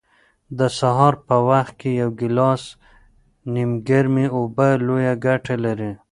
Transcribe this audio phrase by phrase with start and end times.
[0.57, 2.63] د سهار په وخت کې یو ګیلاس
[3.53, 5.91] نیمګرمې اوبه لویه ګټه لري.